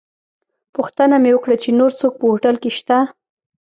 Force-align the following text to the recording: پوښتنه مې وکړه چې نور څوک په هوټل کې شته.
پوښتنه 0.75 1.15
مې 1.23 1.31
وکړه 1.33 1.55
چې 1.63 1.69
نور 1.79 1.91
څوک 1.99 2.13
په 2.19 2.25
هوټل 2.31 2.55
کې 2.63 2.71
شته. 2.77 2.97